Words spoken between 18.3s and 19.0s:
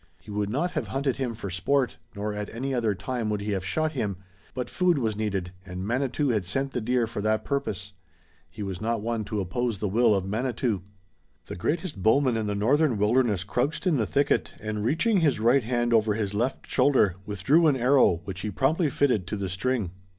he promptly